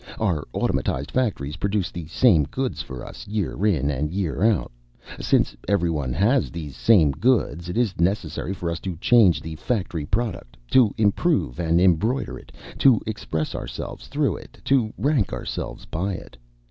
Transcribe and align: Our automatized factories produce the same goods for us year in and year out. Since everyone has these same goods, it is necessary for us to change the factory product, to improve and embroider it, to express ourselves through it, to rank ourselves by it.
Our 0.17 0.45
automatized 0.55 1.11
factories 1.11 1.57
produce 1.57 1.91
the 1.91 2.07
same 2.07 2.45
goods 2.45 2.81
for 2.81 3.05
us 3.05 3.27
year 3.27 3.63
in 3.67 3.91
and 3.91 4.09
year 4.11 4.41
out. 4.43 4.71
Since 5.19 5.55
everyone 5.67 6.11
has 6.11 6.49
these 6.49 6.75
same 6.75 7.11
goods, 7.11 7.69
it 7.69 7.77
is 7.77 7.99
necessary 7.99 8.51
for 8.51 8.71
us 8.71 8.79
to 8.79 8.95
change 8.95 9.43
the 9.43 9.57
factory 9.57 10.07
product, 10.07 10.57
to 10.71 10.91
improve 10.97 11.59
and 11.59 11.79
embroider 11.79 12.39
it, 12.39 12.51
to 12.79 12.99
express 13.05 13.53
ourselves 13.53 14.07
through 14.07 14.37
it, 14.37 14.57
to 14.65 14.91
rank 14.97 15.33
ourselves 15.33 15.85
by 15.85 16.13
it. 16.13 16.35